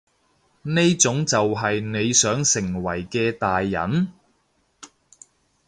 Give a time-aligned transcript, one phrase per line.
[0.63, 4.07] 呢種就係你想成為嘅大人？